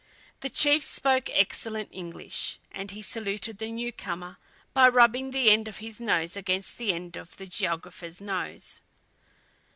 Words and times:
The 0.39 0.49
chief 0.49 0.81
spoke 0.81 1.29
excellent 1.31 1.89
English, 1.91 2.57
and 2.71 2.89
he 2.89 3.03
saluted 3.03 3.59
the 3.59 3.67
new 3.71 3.91
comer 3.93 4.39
by 4.73 4.87
rubbing 4.89 5.29
the 5.29 5.51
end 5.51 5.67
of 5.67 5.77
his 5.77 6.01
nose 6.01 6.35
against 6.35 6.79
the 6.79 6.91
end 6.91 7.17
of 7.17 7.37
the 7.37 7.45
geographer's 7.45 8.19
nose. 8.19 8.81